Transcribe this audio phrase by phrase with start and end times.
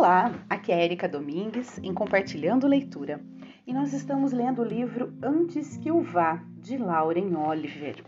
[0.00, 3.20] Olá, aqui é Erika Domingues em Compartilhando Leitura
[3.66, 8.02] e nós estamos lendo o livro Antes que o Vá, de Lauren Oliver.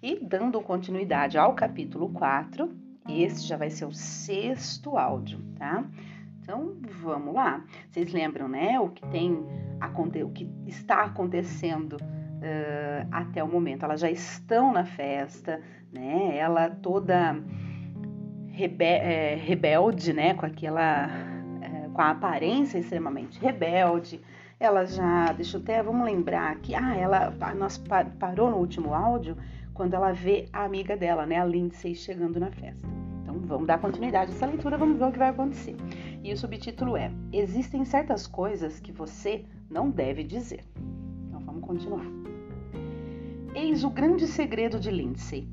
[0.00, 2.72] E dando continuidade ao capítulo 4,
[3.08, 5.84] esse já vai ser o sexto áudio, tá?
[6.40, 7.64] Então vamos lá.
[7.90, 8.78] Vocês lembram, né?
[8.78, 9.44] O que tem
[10.24, 13.84] o que está acontecendo uh, até o momento.
[13.84, 15.60] Elas já estão na festa,
[15.92, 16.36] né?
[16.36, 17.34] Ela toda
[18.52, 20.34] rebe é, rebelde, né?
[20.34, 21.31] Com aquela.
[21.92, 24.20] Com a aparência extremamente rebelde.
[24.58, 25.32] Ela já.
[25.32, 25.82] Deixa eu até.
[25.82, 26.74] Vamos lembrar que.
[26.74, 27.32] Ah, ela.
[27.56, 27.82] Nós
[28.18, 29.36] parou no último áudio
[29.74, 31.38] quando ela vê a amiga dela, né?
[31.38, 32.86] A Lindsay chegando na festa.
[33.22, 35.76] Então vamos dar continuidade a essa leitura, vamos ver o que vai acontecer.
[36.22, 40.64] E o subtítulo é: Existem certas coisas que você não deve dizer.
[41.28, 42.06] Então vamos continuar.
[43.54, 45.48] Eis o grande segredo de Lindsay.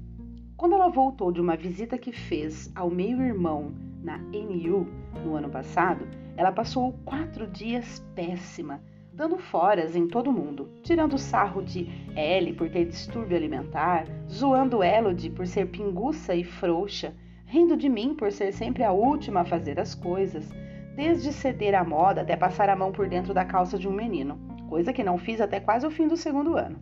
[0.55, 3.71] Quando ela voltou de uma visita que fez ao meio-irmão
[4.03, 4.87] na NU
[5.23, 6.05] no ano passado,
[6.39, 12.69] ela passou quatro dias péssima, dando foras em todo mundo, tirando sarro de Ellie por
[12.69, 17.13] ter distúrbio alimentar, zoando Elodie por ser pinguça e frouxa,
[17.45, 20.49] rindo de mim por ser sempre a última a fazer as coisas,
[20.95, 24.39] desde ceder à moda até passar a mão por dentro da calça de um menino,
[24.69, 26.79] coisa que não fiz até quase o fim do segundo ano.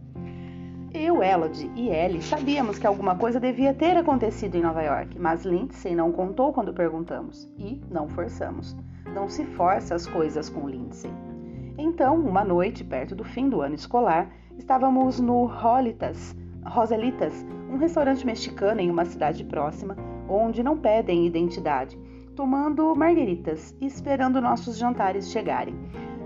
[0.94, 5.46] Eu, Elodie e Ellie sabíamos que alguma coisa devia ter acontecido em Nova York, mas
[5.46, 8.78] Lindsay não contou quando perguntamos e não forçamos.
[9.18, 11.10] Não se força as coisas com Lindsay.
[11.76, 18.24] Então, uma noite, perto do fim do ano escolar, estávamos no Rolitas, Roselitas, um restaurante
[18.24, 19.98] mexicano em uma cidade próxima,
[20.30, 22.00] onde não pedem identidade,
[22.36, 25.74] tomando margueritas e esperando nossos jantares chegarem.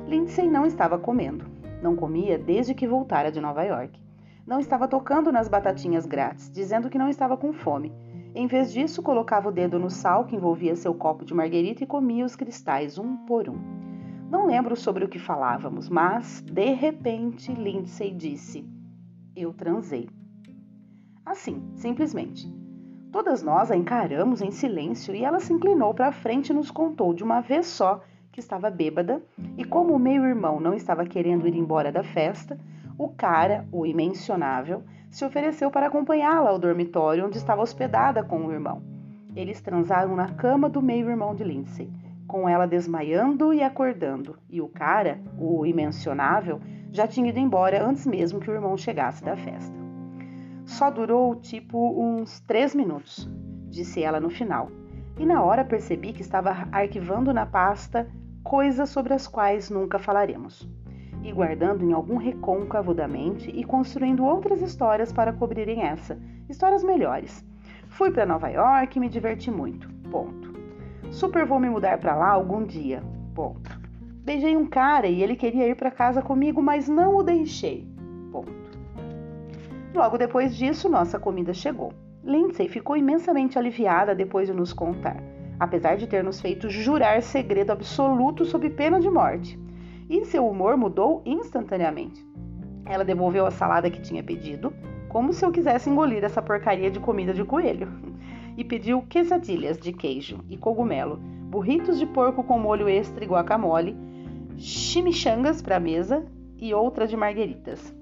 [0.06, 1.46] Lindsay não estava comendo.
[1.82, 3.98] Não comia desde que voltara de Nova York.
[4.46, 7.94] Não estava tocando nas batatinhas grátis, dizendo que não estava com fome.
[8.34, 11.88] Em vez disso, colocava o dedo no sal que envolvia seu copo de marguerita e
[11.88, 13.58] comia os cristais um por um.
[14.30, 18.66] Não lembro sobre o que falávamos, mas, de repente, Lindsay disse:
[19.36, 20.10] Eu transei.
[21.26, 22.50] Assim, simplesmente.
[23.12, 27.14] Todas nós a encaramos em silêncio e ela se inclinou para frente e nos contou
[27.14, 28.02] de uma vez só
[28.32, 29.22] que estava bêbada
[29.58, 32.58] e, como o meio-irmão não estava querendo ir embora da festa,
[32.98, 38.52] o cara, o imensionável, se ofereceu para acompanhá-la ao dormitório onde estava hospedada com o
[38.52, 38.82] irmão.
[39.36, 41.92] Eles transaram na cama do meio-irmão de Lindsay,
[42.26, 46.62] com ela desmaiando e acordando, e o cara, o imensionável,
[46.94, 49.76] já tinha ido embora antes mesmo que o irmão chegasse da festa.
[50.66, 53.30] Só durou tipo uns três minutos,
[53.70, 54.72] disse ela no final,
[55.20, 58.10] e na hora percebi que estava arquivando na pasta
[58.44, 60.68] coisas sobre as quais nunca falaremos
[61.24, 66.18] e guardando em algum recôncavo da mente e construindo outras histórias para cobrirem essa,
[66.50, 67.46] histórias melhores.
[67.90, 69.90] Fui para Nova York e me diverti muito.
[70.10, 70.52] Ponto.
[71.12, 73.04] Super vou me mudar para lá algum dia.
[73.36, 73.80] Ponto.
[74.24, 77.88] Beijei um cara e ele queria ir para casa comigo, mas não o deixei.
[78.32, 78.52] Ponto.
[79.94, 81.94] Logo depois disso, nossa comida chegou.
[82.24, 85.18] Lindsay ficou imensamente aliviada depois de nos contar,
[85.60, 89.60] apesar de ter nos feito jurar segredo absoluto sob pena de morte
[90.12, 92.28] e seu humor mudou instantaneamente.
[92.86, 94.74] Ela devolveu a salada que tinha pedido,
[95.08, 97.88] como se eu quisesse engolir essa porcaria de comida de coelho,
[98.58, 101.16] e pediu quesadilhas de queijo e cogumelo,
[101.50, 103.96] burritos de porco com molho extra e guacamole,
[104.58, 106.26] chimichangas para a mesa
[106.58, 107.96] e outra de margueritas.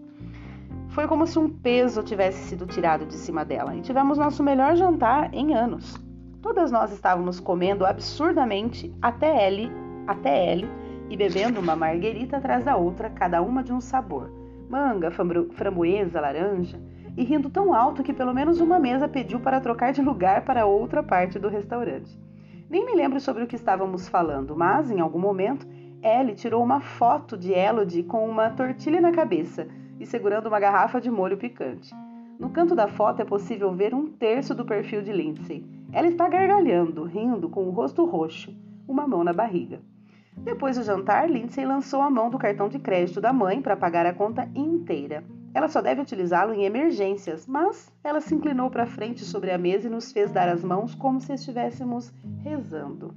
[0.89, 4.75] Foi como se um peso tivesse sido tirado de cima dela e tivemos nosso melhor
[4.75, 5.95] jantar em anos.
[6.41, 9.71] Todas nós estávamos comendo absurdamente até Ellie,
[10.07, 14.31] até Ellie e bebendo uma marguerita atrás da outra, cada uma de um sabor:
[14.69, 16.79] manga, framboesa, laranja,
[17.17, 20.65] e rindo tão alto que pelo menos uma mesa pediu para trocar de lugar para
[20.65, 22.17] outra parte do restaurante.
[22.69, 25.67] Nem me lembro sobre o que estávamos falando, mas em algum momento
[26.03, 29.67] Ellie tirou uma foto de Elodie com uma tortilha na cabeça
[29.99, 31.93] e segurando uma garrafa de molho picante.
[32.39, 35.65] No canto da foto é possível ver um terço do perfil de Lindsay.
[35.91, 38.55] Ela está gargalhando, rindo, com o rosto roxo,
[38.87, 39.81] uma mão na barriga.
[40.43, 44.05] Depois do jantar, Lindsay lançou a mão do cartão de crédito da mãe para pagar
[44.05, 45.23] a conta inteira.
[45.53, 49.87] Ela só deve utilizá-lo em emergências, mas ela se inclinou para frente sobre a mesa
[49.87, 52.13] e nos fez dar as mãos como se estivéssemos
[52.43, 53.13] rezando.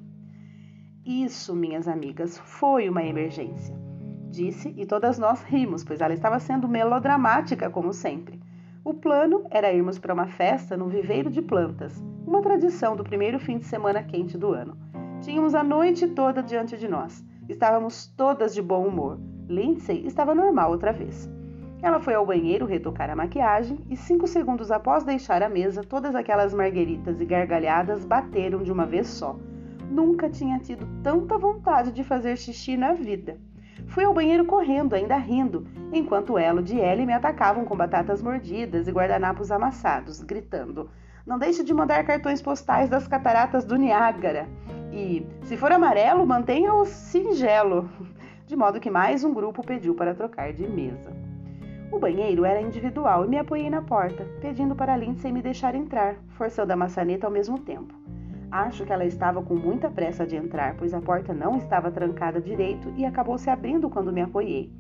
[1.05, 3.77] Isso, minhas amigas, foi uma emergência,
[4.31, 8.41] disse, e todas nós rimos, pois ela estava sendo melodramática como sempre.
[8.85, 13.39] O plano era irmos para uma festa no viveiro de plantas, uma tradição do primeiro
[13.39, 14.77] fim de semana quente do ano.
[15.23, 17.25] Tínhamos a noite toda diante de nós.
[17.49, 19.21] Estávamos todas de bom humor.
[19.49, 21.31] Lindsay estava normal outra vez.
[21.81, 26.17] Ela foi ao banheiro retocar a maquiagem e, cinco segundos após deixar a mesa, todas
[26.17, 29.37] aquelas margueritas e gargalhadas bateram de uma vez só.
[29.89, 33.39] Nunca tinha tido tanta vontade de fazer xixi na vida.
[33.87, 38.89] Fui ao banheiro correndo, ainda rindo, enquanto Elo e Ellie me atacavam com batatas mordidas
[38.89, 40.91] e guardanapos amassados, gritando:
[41.25, 44.49] Não deixe de mandar cartões postais das cataratas do Niágara.
[44.93, 47.89] E, se for amarelo, mantenha-o singelo.
[48.45, 51.13] De modo que mais um grupo pediu para trocar de mesa.
[51.93, 56.17] O banheiro era individual e me apoiei na porta, pedindo para Lindsay me deixar entrar,
[56.31, 57.95] forçando a maçaneta ao mesmo tempo.
[58.51, 62.41] Acho que ela estava com muita pressa de entrar, pois a porta não estava trancada
[62.41, 64.73] direito e acabou se abrindo quando me apoiei.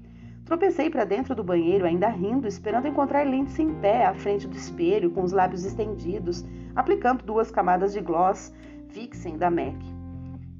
[0.44, 4.56] Tropecei para dentro do banheiro, ainda rindo, esperando encontrar Lindsay em pé à frente do
[4.56, 6.44] espelho, com os lábios estendidos,
[6.74, 8.52] aplicando duas camadas de gloss
[8.88, 9.76] Vixen da MAC.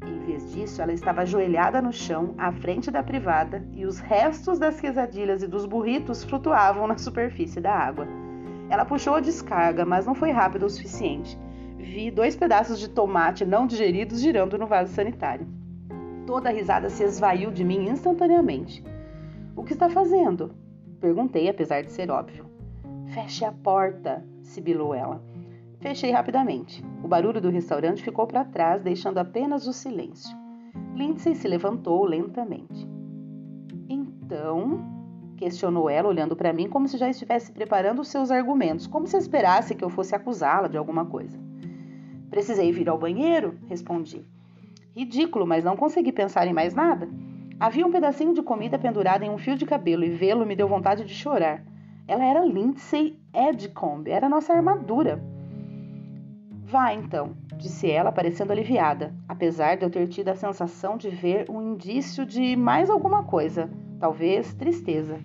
[0.07, 4.59] Em vez disso, ela estava ajoelhada no chão, à frente da privada, e os restos
[4.59, 8.07] das quesadilhas e dos burritos flutuavam na superfície da água.
[8.71, 11.39] Ela puxou a descarga, mas não foi rápido o suficiente.
[11.77, 15.47] Vi dois pedaços de tomate não digeridos girando no vaso sanitário.
[16.27, 18.83] Toda a risada se esvaiu de mim instantaneamente.
[19.55, 20.55] O que está fazendo?
[21.01, 22.47] Perguntei, apesar de ser óbvio.
[23.13, 25.23] Feche a porta, sibilou ela.
[25.81, 26.83] Fechei rapidamente.
[27.03, 30.37] O barulho do restaurante ficou para trás, deixando apenas o silêncio.
[30.95, 32.89] Lindsay se levantou lentamente.
[33.89, 34.81] Então,
[35.37, 39.17] questionou ela, olhando para mim como se já estivesse preparando os seus argumentos, como se
[39.17, 41.39] esperasse que eu fosse acusá-la de alguma coisa.
[42.31, 44.25] Precisei vir ao banheiro, respondi.
[44.97, 47.09] Ridículo, mas não consegui pensar em mais nada.
[47.63, 50.67] Havia um pedacinho de comida pendurado em um fio de cabelo e vê-lo me deu
[50.67, 51.63] vontade de chorar.
[52.09, 55.23] Ela era Lindsay Edgecombe, era nossa armadura.
[56.65, 61.49] Vá então, disse ela, parecendo aliviada, apesar de eu ter tido a sensação de ver
[61.49, 63.71] um indício de mais alguma coisa,
[64.01, 65.21] talvez tristeza.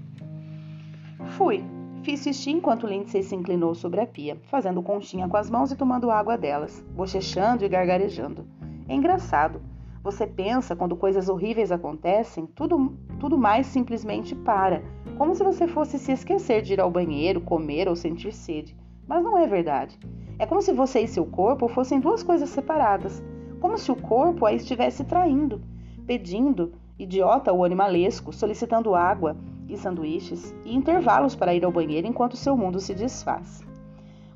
[1.38, 1.63] Fui.
[2.04, 5.75] Fiz xixi enquanto Lindsay se inclinou sobre a pia, fazendo conchinha com as mãos e
[5.75, 8.45] tomando água delas, bochechando e gargarejando.
[8.88, 9.60] É engraçado.
[10.03, 14.83] Você pensa, quando coisas horríveis acontecem, tudo, tudo mais simplesmente para,
[15.17, 18.75] como se você fosse se esquecer de ir ao banheiro, comer ou sentir sede.
[19.07, 19.99] Mas não é verdade.
[20.39, 23.23] É como se você e seu corpo fossem duas coisas separadas,
[23.59, 25.61] como se o corpo a estivesse traindo,
[26.05, 29.35] pedindo, idiota ou animalesco, solicitando água
[29.67, 33.65] e sanduíches e intervalos para ir ao banheiro enquanto seu mundo se desfaz.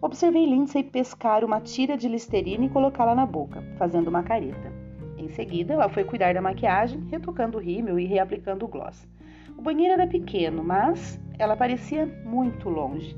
[0.01, 4.80] Observei Lindsay pescar uma tira de listerina e colocá-la na boca, fazendo uma careta.
[5.21, 9.07] Em seguida, ela foi cuidar da maquiagem, retocando o rímel e reaplicando o gloss.
[9.56, 13.15] O banheiro era pequeno, mas ela parecia muito longe.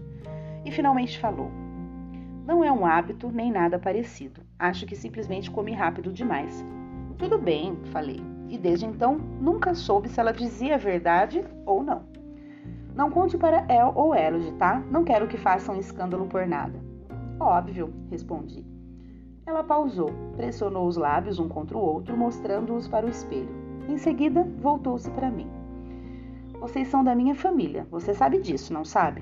[0.65, 1.49] E finalmente falou:
[2.45, 4.41] não é um hábito nem nada parecido.
[4.59, 6.65] Acho que simplesmente comi rápido demais.
[7.17, 8.19] Tudo bem, falei.
[8.49, 12.03] E desde então nunca soube se ela dizia a verdade ou não.
[12.93, 14.83] Não conte para El ou Elodie, tá?
[14.91, 16.77] Não quero que façam escândalo por nada.
[17.39, 18.72] Óbvio, respondi.
[19.45, 23.49] Ela pausou, pressionou os lábios um contra o outro, mostrando-os para o espelho.
[23.89, 25.47] Em seguida, voltou-se para mim.
[26.61, 29.21] Vocês são da minha família, você sabe disso, não sabe?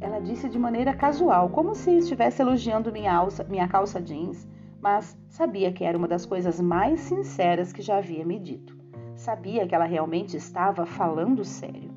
[0.00, 4.48] Ela disse de maneira casual, como se estivesse elogiando minha, alça, minha calça jeans,
[4.80, 8.74] mas sabia que era uma das coisas mais sinceras que já havia me dito.
[9.14, 11.92] Sabia que ela realmente estava falando sério.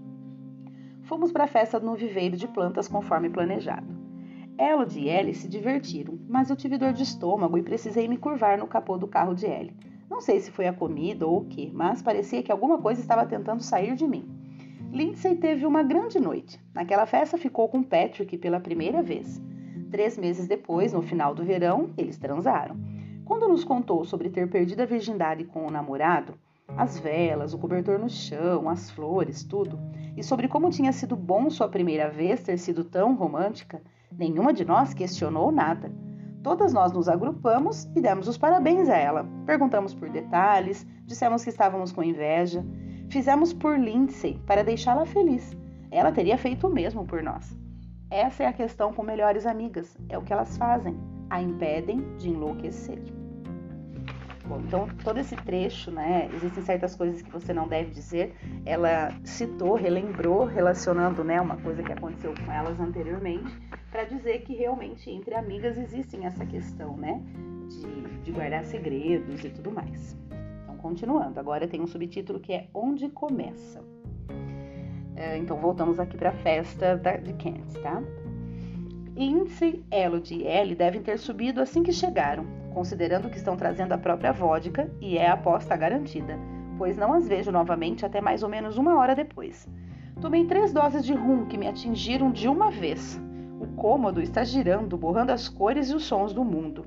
[1.04, 3.97] Fomos para a festa no viveiro de plantas conforme planejado.
[4.60, 8.58] Elodie e Ellie se divertiram, mas eu tive dor de estômago e precisei me curvar
[8.58, 9.76] no capô do carro de Ellie.
[10.10, 13.26] Não sei se foi a comida ou o que, mas parecia que alguma coisa estava
[13.26, 14.28] tentando sair de mim.
[14.92, 16.60] Lindsay teve uma grande noite.
[16.74, 19.40] Naquela festa ficou com Patrick pela primeira vez.
[19.92, 22.76] Três meses depois, no final do verão, eles transaram.
[23.26, 26.34] Quando nos contou sobre ter perdido a virgindade com o namorado,
[26.76, 29.80] as velas, o cobertor no chão, as flores, tudo,
[30.16, 34.66] e sobre como tinha sido bom sua primeira vez ter sido tão romântica, nenhuma de
[34.66, 35.92] nós questionou nada.
[36.44, 39.28] Todas nós nos agrupamos e demos os parabéns a ela.
[39.46, 42.64] Perguntamos por detalhes, dissemos que estávamos com inveja
[43.10, 45.56] Fizemos por Lindsay para deixá-la feliz.
[45.90, 47.58] Ela teria feito o mesmo por nós.
[48.10, 49.98] Essa é a questão com melhores amigas.
[50.10, 50.98] É o que elas fazem.
[51.30, 53.17] A impedem de enlouquecer.
[54.48, 56.30] Bom, então todo esse trecho, né?
[56.34, 58.34] Existem certas coisas que você não deve dizer.
[58.66, 63.52] Ela citou, relembrou, relacionando, né, uma coisa que aconteceu com elas anteriormente,
[63.92, 67.22] para dizer que realmente entre amigas existem essa questão, né,
[67.70, 70.16] de, de guardar segredos e tudo mais
[70.78, 71.40] continuando.
[71.40, 73.84] Agora tem um subtítulo que é Onde Começa.
[75.16, 78.02] É, então voltamos aqui para a festa de Kent, tá?
[79.16, 82.46] Lindsay, Elodie e Ellie devem ter subido assim que chegaram,
[82.78, 86.38] considerando que estão trazendo a própria vodka e é a aposta garantida,
[86.78, 89.68] pois não as vejo novamente até mais ou menos uma hora depois.
[90.22, 93.20] Tomei três doses de rum que me atingiram de uma vez.
[93.60, 96.86] O cômodo está girando, borrando as cores e os sons do mundo.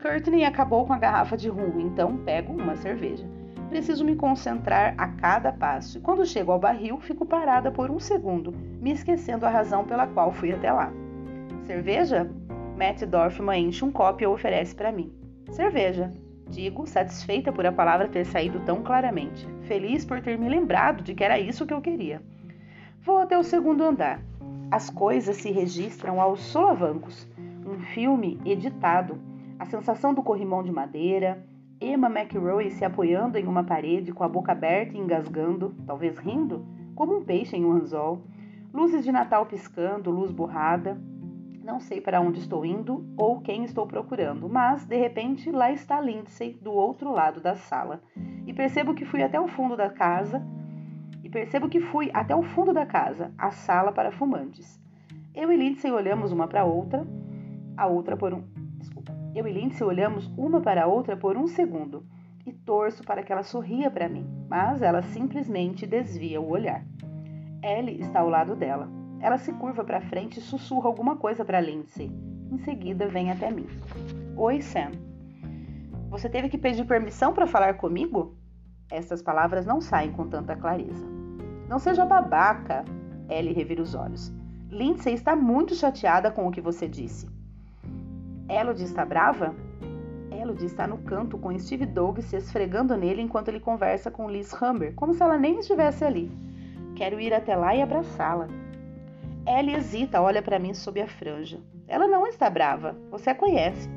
[0.00, 3.26] Courtney acabou com a garrafa de rum, então pego uma cerveja.
[3.68, 8.00] Preciso me concentrar a cada passo e quando chego ao barril, fico parada por um
[8.00, 10.90] segundo, me esquecendo a razão pela qual fui até lá.
[11.66, 12.30] Cerveja?
[12.78, 15.12] Matt Dorfman enche um copo e oferece para mim.
[15.50, 16.12] Cerveja,
[16.48, 21.12] digo, satisfeita por a palavra ter saído tão claramente, feliz por ter me lembrado de
[21.12, 22.22] que era isso que eu queria.
[23.02, 24.22] Vou até o segundo andar.
[24.70, 27.26] As coisas se registram aos solavancos.
[27.66, 29.18] Um filme editado.
[29.58, 31.44] A sensação do corrimão de madeira,
[31.80, 36.64] Emma McRoy se apoiando em uma parede com a boca aberta e engasgando, talvez rindo,
[36.94, 38.22] como um peixe em um anzol.
[38.72, 40.96] Luzes de Natal piscando, luz borrada.
[41.68, 46.00] Não sei para onde estou indo ou quem estou procurando, mas de repente lá está
[46.00, 48.00] Lindsay do outro lado da sala.
[48.46, 50.42] E percebo que fui até o fundo da casa.
[51.22, 54.80] E percebo que fui até o fundo da casa, a sala para fumantes.
[55.34, 57.06] Eu e Lindsay olhamos uma para outra,
[57.76, 58.42] a outra por um,
[59.34, 62.02] eu e Lindsay olhamos uma para a outra por um segundo
[62.46, 66.82] e torço para que ela sorria para mim, mas ela simplesmente desvia o olhar.
[67.62, 68.97] Ellie está ao lado dela.
[69.20, 72.10] Ela se curva para frente e sussurra alguma coisa para Lindsay.
[72.50, 73.66] Em seguida, vem até mim.
[74.36, 74.92] Oi, Sam.
[76.08, 78.36] Você teve que pedir permissão para falar comigo?
[78.90, 81.06] Estas palavras não saem com tanta clareza.
[81.68, 82.84] Não seja babaca,
[83.28, 84.32] Ellie revira os olhos.
[84.70, 87.28] Lindsay está muito chateada com o que você disse.
[88.48, 89.54] Elodie está brava?
[90.30, 94.52] Elodie está no canto com Steve Doug se esfregando nele enquanto ele conversa com Liz
[94.54, 96.30] Humber, como se ela nem estivesse ali.
[96.96, 98.48] Quero ir até lá e abraçá-la.
[99.48, 101.58] Ellie hesita, olha para mim sob a franja.
[101.86, 103.88] Ela não está brava, você a conhece.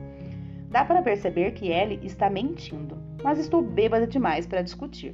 [0.69, 5.13] Dá para perceber que Ellie está mentindo, mas estou bêbada demais para discutir.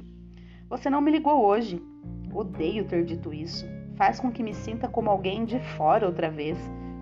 [0.70, 1.82] Você não me ligou hoje.
[2.32, 3.66] Odeio ter dito isso.
[3.96, 6.56] Faz com que me sinta como alguém de fora outra vez,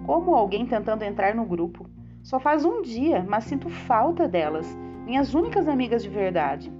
[0.07, 1.91] como alguém tentando entrar no grupo.
[2.23, 4.67] Só faz um dia, mas sinto falta delas,
[5.05, 6.73] minhas únicas amigas de verdade.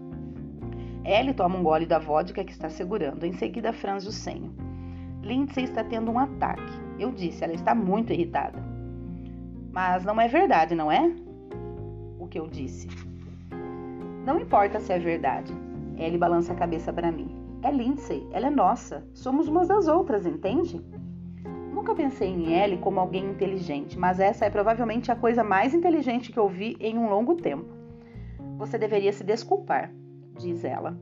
[1.05, 4.66] Ellie toma um gole da vodka que está segurando, em seguida franze o senho.
[5.27, 6.73] Lindsay está tendo um ataque.
[6.99, 8.63] Eu disse, ela está muito irritada.
[9.73, 11.13] Mas não é verdade, não é?
[12.19, 12.89] O que eu disse.
[14.25, 15.53] Não importa se é verdade.
[15.99, 17.35] Ellie balança a cabeça para mim.
[17.63, 19.05] É Lindsay, ela é nossa.
[19.13, 20.81] Somos umas das outras, entende?
[21.73, 26.33] Nunca pensei em Ellie como alguém inteligente, mas essa é provavelmente a coisa mais inteligente
[26.33, 27.67] que eu vi em um longo tempo.
[28.59, 29.93] Você deveria se desculpar,
[30.39, 30.97] diz ela.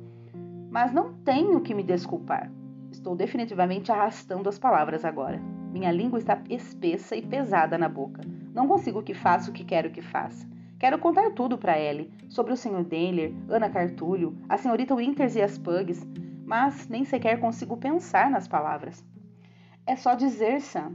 [0.70, 2.50] Mas não tenho que me desculpar.
[2.94, 5.42] Estou definitivamente arrastando as palavras agora.
[5.72, 8.22] Minha língua está espessa e pesada na boca.
[8.54, 10.48] Não consigo que faça o que quero que faça.
[10.78, 12.84] Quero contar tudo para Ellie, sobre o Sr.
[12.84, 16.06] Denler, Ana Cartulho, a senhorita Winters e as Pugs,
[16.46, 19.04] mas nem sequer consigo pensar nas palavras.
[19.84, 20.92] É só dizer, Sam.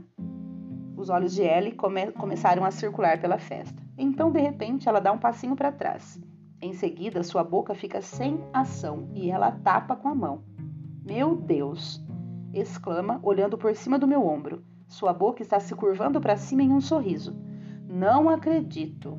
[0.96, 3.80] Os olhos de Ellie come começaram a circular pela festa.
[3.98, 6.18] Então, de repente, ela dá um passinho para trás.
[6.62, 10.42] Em seguida, sua boca fica sem ação e ela tapa com a mão.
[11.10, 12.00] Meu Deus!
[12.54, 14.62] exclama, olhando por cima do meu ombro.
[14.86, 17.36] Sua boca está se curvando para cima em um sorriso.
[17.88, 19.18] Não acredito.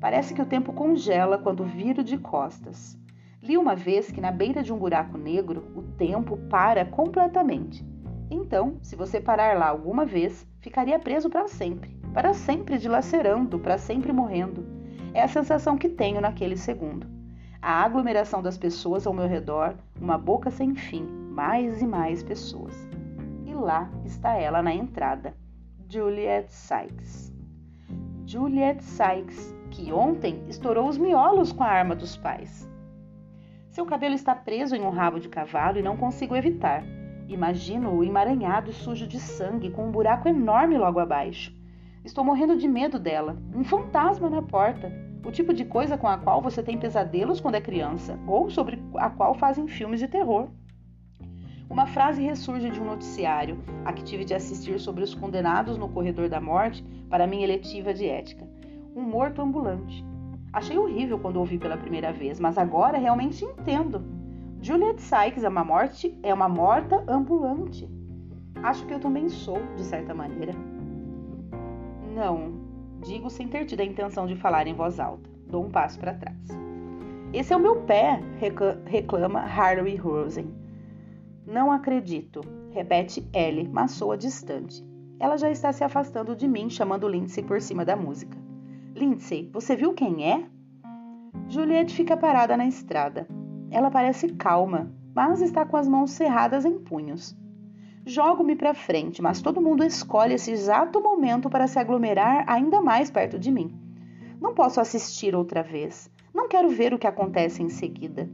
[0.00, 2.98] Parece que o tempo congela quando viro de costas.
[3.42, 7.86] Li uma vez que na beira de um buraco negro o tempo para completamente.
[8.30, 13.76] Então, se você parar lá alguma vez, ficaria preso para sempre, para sempre dilacerando, para
[13.76, 14.64] sempre morrendo.
[15.12, 17.19] É a sensação que tenho naquele segundo.
[17.62, 22.88] A aglomeração das pessoas ao meu redor, uma boca sem fim, mais e mais pessoas.
[23.44, 25.34] E lá está ela na entrada,
[25.86, 27.30] Juliet Sykes.
[28.24, 32.66] Juliet Sykes, que ontem estourou os miolos com a arma dos pais.
[33.68, 36.82] Seu cabelo está preso em um rabo de cavalo e não consigo evitar.
[37.28, 41.54] Imagino-o emaranhado e sujo de sangue, com um buraco enorme logo abaixo.
[42.04, 43.36] Estou morrendo de medo dela.
[43.54, 45.09] Um fantasma na porta.
[45.24, 48.82] O tipo de coisa com a qual você tem pesadelos quando é criança, ou sobre
[48.96, 50.48] a qual fazem filmes de terror.
[51.68, 55.88] Uma frase ressurge de um noticiário, a que tive de assistir sobre os condenados no
[55.88, 58.48] corredor da morte para minha eletiva de ética.
[58.96, 60.04] Um morto ambulante.
[60.52, 64.02] Achei horrível quando ouvi pela primeira vez, mas agora realmente entendo.
[64.60, 67.88] Juliet Sykes é uma morte, é uma morta ambulante.
[68.62, 70.52] Acho que eu também sou, de certa maneira.
[72.14, 72.59] Não,
[73.02, 75.28] digo sem ter tido a intenção de falar em voz alta.
[75.46, 76.38] Dou um passo para trás.
[77.32, 78.20] Esse é o meu pé,
[78.86, 80.52] reclama Harley Rosen.
[81.46, 82.40] Não acredito,
[82.70, 84.84] repete Ellie, mas soa distante.
[85.18, 88.36] Ela já está se afastando de mim, chamando Lindsay por cima da música.
[88.94, 90.46] Lindsay, você viu quem é?
[91.48, 93.26] Juliette fica parada na estrada.
[93.70, 97.36] Ela parece calma, mas está com as mãos cerradas em punhos.
[98.06, 103.10] Jogo-me para frente, mas todo mundo escolhe esse exato momento para se aglomerar ainda mais
[103.10, 103.78] perto de mim.
[104.40, 106.10] Não posso assistir outra vez.
[106.32, 108.28] Não quero ver o que acontece em seguida.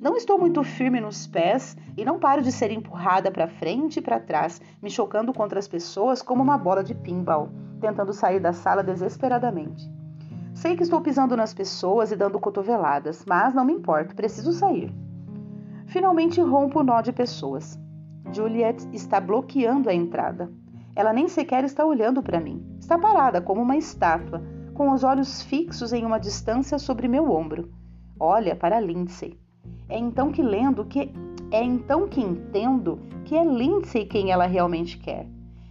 [0.00, 4.02] Não estou muito firme nos pés e não paro de ser empurrada para frente e
[4.02, 7.48] para trás, me chocando contra as pessoas como uma bola de pinball,
[7.80, 9.88] tentando sair da sala desesperadamente.
[10.52, 14.92] Sei que estou pisando nas pessoas e dando cotoveladas, mas não me importo, preciso sair.
[15.86, 17.81] Finalmente rompo o nó de pessoas.
[18.30, 20.50] Juliet está bloqueando a entrada.
[20.94, 22.64] Ela nem sequer está olhando para mim.
[22.78, 24.42] Está parada como uma estátua,
[24.74, 27.70] com os olhos fixos em uma distância sobre meu ombro.
[28.18, 29.38] Olha para Lindsay.
[29.88, 31.12] É então que lendo que
[31.50, 35.26] é então que entendo que é Lindsay quem ela realmente quer.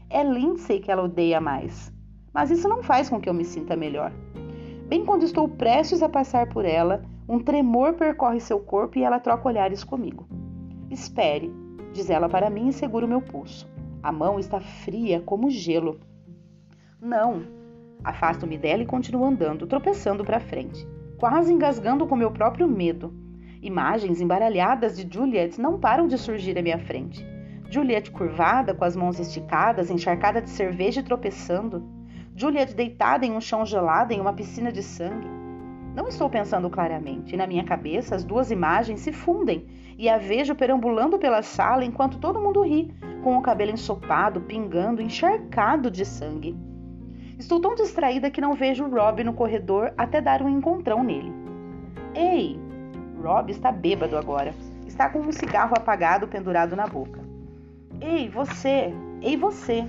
[0.09, 1.91] É Lindsay que ela odeia mais.
[2.33, 4.11] Mas isso não faz com que eu me sinta melhor.
[4.87, 9.19] Bem quando estou prestes a passar por ela, um tremor percorre seu corpo e ela
[9.19, 10.27] troca olhares comigo.
[10.89, 11.51] Espere,
[11.91, 13.69] diz ela para mim e segura o meu pulso.
[14.01, 15.99] A mão está fria como gelo.
[16.99, 17.43] Não.
[18.03, 23.13] Afasto-me dela e continuo andando, tropeçando para frente, quase engasgando com meu próprio medo.
[23.61, 27.23] Imagens embaralhadas de Juliet não param de surgir à minha frente.
[27.69, 31.87] Juliet curvada, com as mãos esticadas, encharcada de cerveja e tropeçando.
[32.35, 35.27] Juliet deitada em um chão gelado em uma piscina de sangue.
[35.95, 39.67] Não estou pensando claramente, e na minha cabeça as duas imagens se fundem
[39.97, 42.93] e a vejo perambulando pela sala enquanto todo mundo ri,
[43.23, 46.55] com o cabelo ensopado, pingando, encharcado de sangue.
[47.37, 51.33] Estou tão distraída que não vejo Rob no corredor até dar um encontrão nele.
[52.13, 52.59] Ei,
[53.21, 54.53] Rob está bêbado agora.
[54.85, 57.19] Está com um cigarro apagado pendurado na boca.
[57.99, 58.93] Ei, você!
[59.21, 59.87] Ei, você!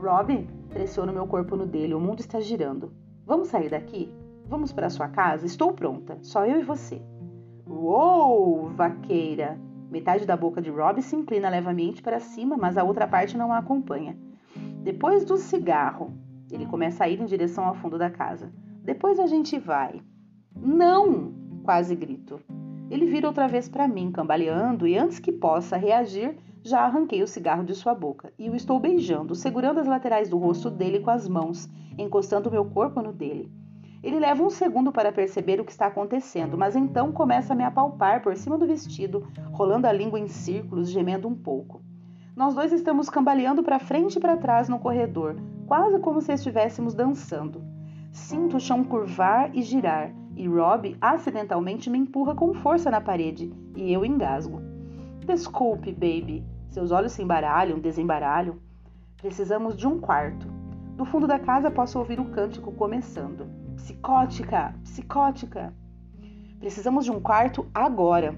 [0.00, 1.94] Rob pressiono meu corpo no dele.
[1.94, 2.92] O mundo está girando.
[3.24, 4.12] Vamos sair daqui?
[4.46, 5.46] Vamos para sua casa?
[5.46, 6.18] Estou pronta.
[6.22, 7.00] Só eu e você.
[7.68, 9.58] Uou, vaqueira!
[9.90, 13.52] Metade da boca de Rob se inclina levemente para cima, mas a outra parte não
[13.52, 14.16] a acompanha.
[14.84, 16.12] Depois do cigarro,
[16.48, 18.52] ele começa a ir em direção ao fundo da casa.
[18.84, 20.00] Depois a gente vai.
[20.54, 21.34] Não!
[21.64, 22.40] Quase grito.
[22.88, 27.26] Ele vira outra vez para mim, cambaleando, e antes que possa reagir, já arranquei o
[27.26, 31.10] cigarro de sua boca e o estou beijando, segurando as laterais do rosto dele com
[31.10, 33.50] as mãos, encostando meu corpo no dele.
[34.02, 37.64] Ele leva um segundo para perceber o que está acontecendo, mas então começa a me
[37.64, 41.82] apalpar por cima do vestido, rolando a língua em círculos, gemendo um pouco.
[42.34, 46.94] Nós dois estamos cambaleando para frente e para trás no corredor, quase como se estivéssemos
[46.94, 47.64] dançando.
[48.12, 53.52] Sinto o chão curvar e girar, e Rob acidentalmente me empurra com força na parede
[53.74, 54.60] e eu engasgo.
[55.24, 56.44] Desculpe, baby.
[56.68, 58.58] Seus olhos se embaralham, desembaralham.
[59.16, 60.46] Precisamos de um quarto.
[60.94, 63.46] Do fundo da casa posso ouvir o cântico começando.
[63.76, 65.72] Psicótica, psicótica.
[66.58, 68.34] Precisamos de um quarto agora.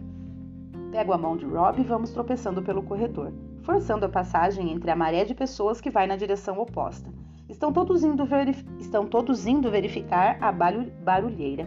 [0.90, 4.96] Pego a mão de Rob e vamos tropeçando pelo corredor, forçando a passagem entre a
[4.96, 7.09] maré de pessoas que vai na direção oposta.
[7.48, 11.66] Estão todos indo, verif Estão todos indo verificar a barulheira.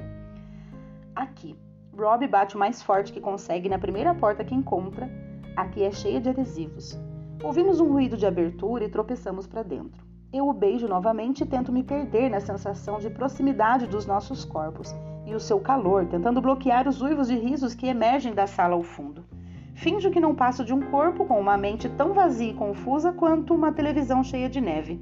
[1.15, 1.57] Aqui.
[1.97, 5.09] Rob bate o mais forte que consegue na primeira porta que encontra.
[5.55, 6.99] Aqui é cheia de adesivos.
[7.41, 10.10] Ouvimos um ruído de abertura e tropeçamos para dentro.
[10.33, 14.95] Eu o beijo novamente e tento me perder na sensação de proximidade dos nossos corpos
[15.25, 18.81] e o seu calor, tentando bloquear os uivos de risos que emergem da sala ao
[18.81, 19.25] fundo.
[19.73, 23.53] Finjo que não passo de um corpo com uma mente tão vazia e confusa quanto
[23.53, 25.01] uma televisão cheia de neve.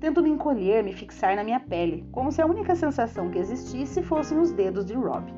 [0.00, 4.02] Tento me encolher, me fixar na minha pele, como se a única sensação que existisse
[4.02, 5.32] fossem os dedos de Rob.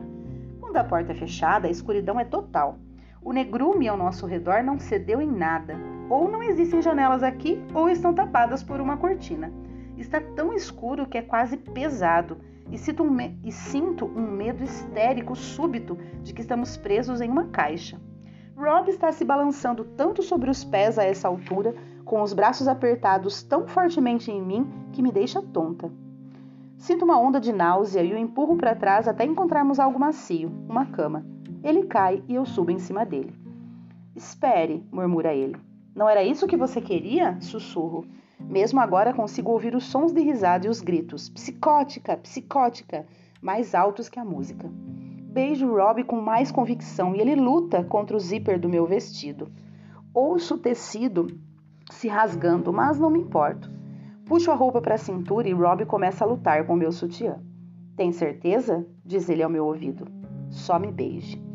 [0.60, 2.78] Quando a porta é fechada, a escuridão é total.
[3.26, 5.76] O negrume ao nosso redor não cedeu em nada.
[6.08, 9.52] Ou não existem janelas aqui, ou estão tapadas por uma cortina.
[9.98, 12.38] Está tão escuro que é quase pesado
[12.70, 17.48] e sinto um, e sinto um medo histérico súbito de que estamos presos em uma
[17.48, 18.00] caixa.
[18.56, 23.42] Rob está se balançando tanto sobre os pés a essa altura, com os braços apertados
[23.42, 25.90] tão fortemente em mim, que me deixa tonta.
[26.78, 30.86] Sinto uma onda de náusea e o empurro para trás até encontrarmos algo macio, uma
[30.86, 31.34] cama.
[31.62, 33.34] Ele cai e eu subo em cima dele.
[34.14, 35.56] Espere, murmura ele.
[35.94, 37.40] Não era isso que você queria?
[37.40, 38.06] Sussurro.
[38.38, 41.28] Mesmo agora consigo ouvir os sons de risada e os gritos.
[41.30, 43.06] Psicótica, psicótica,
[43.40, 44.68] mais altos que a música.
[44.68, 49.50] Beijo Rob com mais convicção e ele luta contra o zíper do meu vestido.
[50.14, 51.26] Ouço o tecido
[51.90, 53.70] se rasgando, mas não me importo.
[54.24, 57.38] Puxo a roupa para a cintura e Rob começa a lutar com meu sutiã.
[57.96, 58.86] Tem certeza?
[59.04, 60.06] diz ele ao meu ouvido.
[60.50, 61.45] Só me beije.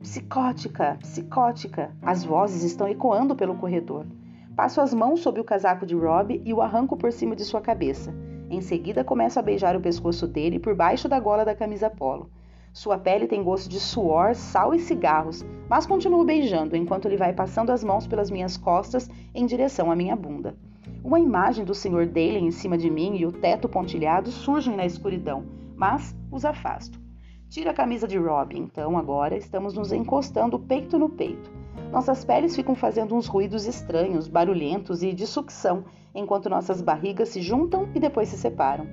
[0.00, 1.90] Psicótica, psicótica.
[2.00, 4.06] As vozes estão ecoando pelo corredor.
[4.54, 7.60] Passo as mãos sobre o casaco de Rob e o arranco por cima de sua
[7.60, 8.14] cabeça.
[8.48, 12.30] Em seguida, começo a beijar o pescoço dele por baixo da gola da camisa polo.
[12.72, 17.32] Sua pele tem gosto de suor, sal e cigarros, mas continuo beijando enquanto ele vai
[17.32, 20.56] passando as mãos pelas minhas costas em direção à minha bunda.
[21.02, 22.06] Uma imagem do Sr.
[22.06, 27.07] Daly em cima de mim e o teto pontilhado surgem na escuridão, mas os afasto.
[27.50, 31.50] Tira a camisa de Rob, então agora estamos nos encostando peito no peito.
[31.90, 35.84] Nossas peles ficam fazendo uns ruídos estranhos, barulhentos e de sucção,
[36.14, 38.86] enquanto nossas barrigas se juntam e depois se separam.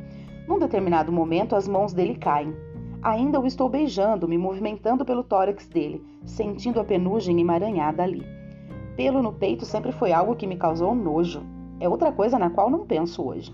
[0.47, 2.55] Num determinado momento, as mãos dele caem.
[3.03, 8.25] Ainda o estou beijando, me movimentando pelo tórax dele, sentindo a penugem emaranhada ali.
[8.95, 11.43] Pelo no peito sempre foi algo que me causou nojo.
[11.77, 13.53] É outra coisa na qual não penso hoje.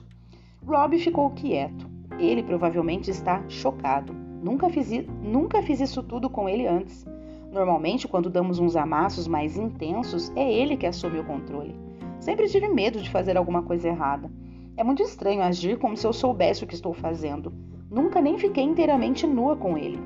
[0.63, 1.89] Rob ficou quieto.
[2.19, 4.20] Ele provavelmente está chocado.
[4.41, 4.89] Nunca fiz,
[5.21, 7.05] nunca fiz isso tudo com ele antes.
[7.51, 11.75] Normalmente, quando damos uns amassos mais intensos, é ele que assume o controle.
[12.19, 14.31] Sempre tive medo de fazer alguma coisa errada.
[14.75, 17.53] É muito estranho agir como se eu soubesse o que estou fazendo.
[17.89, 19.99] Nunca nem fiquei inteiramente nua com ele.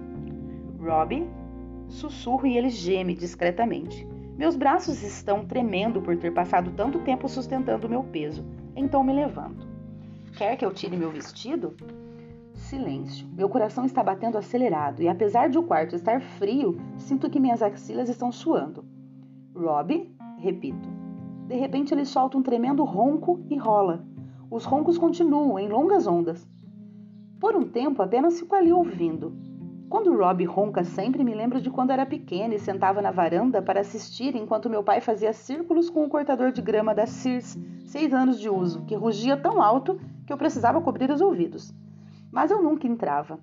[0.80, 1.28] Robbie
[1.88, 4.08] sussurro e ele geme discretamente.
[4.38, 8.44] Meus braços estão tremendo por ter passado tanto tempo sustentando meu peso.
[8.76, 9.68] Então me levanto.
[10.36, 11.74] Quer que eu tire meu vestido?
[12.56, 13.28] Silêncio.
[13.34, 17.62] Meu coração está batendo acelerado e, apesar de o quarto estar frio, sinto que minhas
[17.62, 18.86] axilas estão suando.
[19.54, 20.90] Rob, repito.
[21.48, 24.06] De repente ele solta um tremendo ronco e rola.
[24.50, 26.48] Os roncos continuam em longas ondas.
[27.40, 29.36] Por um tempo apenas fico ali ouvindo.
[29.90, 33.82] Quando Rob ronca sempre, me lembro de quando era pequena e sentava na varanda para
[33.82, 38.40] assistir enquanto meu pai fazia círculos com o cortador de grama da Sears, seis anos
[38.40, 41.72] de uso, que rugia tão alto que eu precisava cobrir os ouvidos
[42.36, 43.40] mas eu nunca entrava.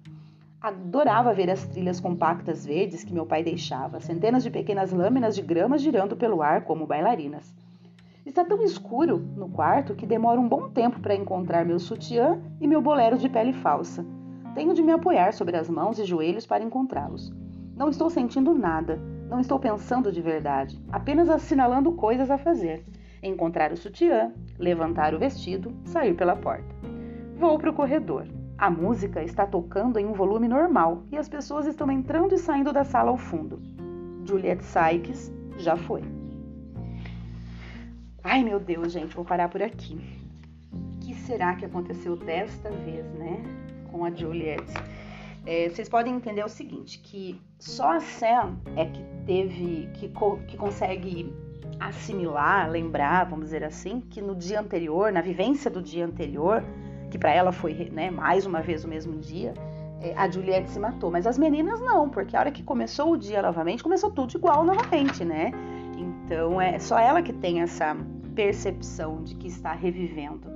[0.60, 5.40] Adorava ver as trilhas compactas verdes que meu pai deixava, centenas de pequenas lâminas de
[5.40, 7.54] grama girando pelo ar como bailarinas.
[8.26, 12.68] Está tão escuro no quarto que demora um bom tempo para encontrar meu sutiã e
[12.68, 14.04] meu bolero de pele falsa.
[14.54, 17.32] Tenho de me apoiar sobre as mãos e joelhos para encontrá-los.
[17.74, 22.84] Não estou sentindo nada, não estou pensando de verdade, apenas assinalando coisas a fazer.
[23.22, 26.76] Encontrar o sutiã, levantar o vestido, sair pela porta.
[27.38, 28.26] Vou para o corredor.
[28.62, 32.72] A música está tocando em um volume normal e as pessoas estão entrando e saindo
[32.72, 33.60] da sala ao fundo.
[34.24, 36.04] Juliette Sykes já foi.
[38.22, 40.00] Ai meu Deus, gente, vou parar por aqui.
[40.72, 43.42] O que será que aconteceu desta vez, né?
[43.90, 44.72] Com a Juliette.
[45.44, 50.08] É, vocês podem entender o seguinte, que só a Sam é que teve, que,
[50.46, 51.34] que consegue
[51.80, 56.62] assimilar, lembrar, vamos dizer assim, que no dia anterior, na vivência do dia anterior,
[57.12, 59.52] que para ela foi né, mais uma vez o mesmo dia,
[60.00, 61.10] é, a Juliette se matou.
[61.10, 64.64] Mas as meninas não, porque a hora que começou o dia novamente, começou tudo igual
[64.64, 65.52] novamente, né?
[65.98, 67.94] Então é só ela que tem essa
[68.34, 70.50] percepção de que está revivendo.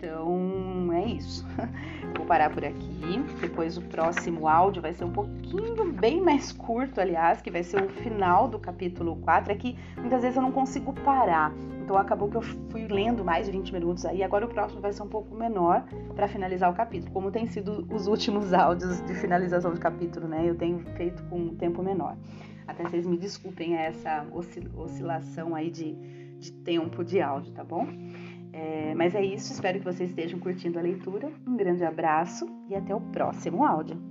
[0.00, 1.46] Então é isso.
[2.16, 3.22] Vou parar por aqui.
[3.38, 7.84] Depois o próximo áudio vai ser um pouquinho bem mais curto, aliás, que vai ser
[7.84, 9.52] o final do capítulo 4.
[9.52, 11.52] É que muitas vezes eu não consigo parar.
[11.82, 14.22] Então acabou que eu fui lendo mais de 20 minutos aí.
[14.22, 15.84] Agora o próximo vai ser um pouco menor
[16.16, 17.12] para finalizar o capítulo.
[17.12, 20.48] Como tem sido os últimos áudios de finalização do capítulo, né?
[20.48, 22.16] Eu tenho feito com um tempo menor.
[22.66, 24.26] Até vocês me desculpem essa
[24.76, 25.92] oscilação aí de,
[26.38, 27.86] de tempo de áudio, tá bom?
[28.52, 31.30] É, mas é isso, espero que vocês estejam curtindo a leitura.
[31.46, 34.09] Um grande abraço e até o próximo áudio.